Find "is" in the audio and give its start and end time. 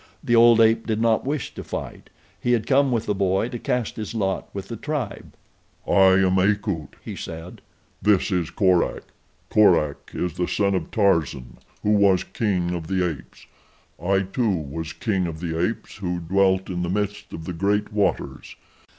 8.31-8.49, 10.15-10.33